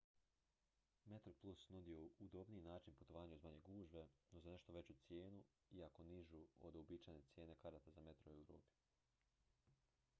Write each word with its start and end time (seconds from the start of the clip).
metroplus 1.11 1.65
nudi 1.73 1.97
udobniji 2.27 2.61
način 2.67 2.95
putovanja 3.01 3.35
uz 3.35 3.43
manje 3.47 3.59
gužve 3.67 4.05
no 4.31 4.39
za 4.45 4.49
nešto 4.51 4.73
veću 4.73 4.93
cijenu 5.01 5.43
iako 5.79 6.03
nižu 6.03 6.41
od 6.59 6.75
uobičajene 6.75 7.21
cijene 7.33 7.55
karata 7.55 7.91
za 7.91 8.01
metro 8.07 8.31
u 8.31 8.35
europi 8.41 8.73